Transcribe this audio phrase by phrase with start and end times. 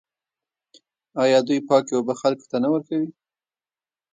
[1.23, 3.09] آیا دوی پاکې اوبه خلکو ته نه ورکوي؟